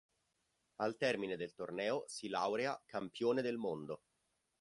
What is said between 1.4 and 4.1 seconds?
torneo si laurea campione del mondo.